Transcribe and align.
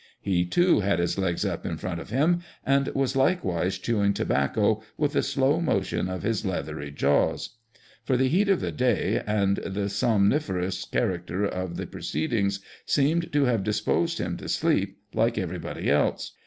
He, 0.19 0.45
too, 0.45 0.79
had 0.79 0.97
his 0.97 1.19
legs 1.19 1.45
up 1.45 1.63
in 1.63 1.77
front 1.77 2.01
of 2.01 2.09
him, 2.09 2.41
and 2.65 2.87
was 2.95 3.15
likewise 3.15 3.77
chew 3.77 4.01
ing 4.03 4.15
tobacco 4.15 4.81
with 4.97 5.15
a 5.15 5.21
slow 5.21 5.59
motion 5.61 6.09
of 6.09 6.23
his 6.23 6.43
leathery 6.43 6.89
jaws; 6.89 7.57
for 8.03 8.17
the 8.17 8.27
heat 8.27 8.49
of 8.49 8.61
the 8.61 8.71
day 8.71 9.21
and 9.27 9.57
the 9.57 9.89
somnife 9.89 10.49
rous 10.49 10.85
character 10.85 11.45
of 11.45 11.77
the 11.77 11.85
proceedings 11.85 12.61
seemed 12.83 13.31
to 13.31 13.45
have 13.45 13.63
disposed 13.63 14.17
him 14.17 14.37
to 14.37 14.49
sleep, 14.49 14.97
like 15.13 15.37
everybody 15.37 15.91
else. 15.91 16.31